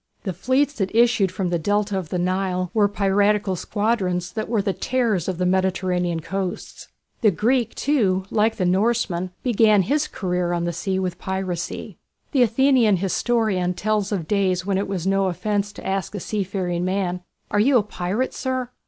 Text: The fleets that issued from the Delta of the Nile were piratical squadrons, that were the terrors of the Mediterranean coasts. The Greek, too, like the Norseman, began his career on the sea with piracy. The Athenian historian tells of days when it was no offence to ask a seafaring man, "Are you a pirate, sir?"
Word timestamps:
The 0.23 0.33
fleets 0.33 0.73
that 0.79 0.95
issued 0.95 1.31
from 1.31 1.49
the 1.51 1.59
Delta 1.59 1.95
of 1.95 2.09
the 2.09 2.17
Nile 2.17 2.71
were 2.73 2.87
piratical 2.87 3.55
squadrons, 3.55 4.31
that 4.31 4.49
were 4.49 4.59
the 4.63 4.73
terrors 4.73 5.27
of 5.27 5.37
the 5.37 5.45
Mediterranean 5.45 6.21
coasts. 6.21 6.87
The 7.21 7.29
Greek, 7.29 7.75
too, 7.75 8.25
like 8.31 8.55
the 8.55 8.65
Norseman, 8.65 9.29
began 9.43 9.83
his 9.83 10.07
career 10.07 10.53
on 10.53 10.63
the 10.63 10.73
sea 10.73 10.97
with 10.97 11.19
piracy. 11.19 11.99
The 12.31 12.41
Athenian 12.41 12.97
historian 12.97 13.75
tells 13.75 14.11
of 14.11 14.27
days 14.27 14.65
when 14.65 14.79
it 14.79 14.87
was 14.87 15.05
no 15.05 15.27
offence 15.27 15.71
to 15.73 15.85
ask 15.85 16.15
a 16.15 16.19
seafaring 16.19 16.83
man, 16.83 17.21
"Are 17.51 17.59
you 17.59 17.77
a 17.77 17.83
pirate, 17.83 18.33
sir?" 18.33 18.71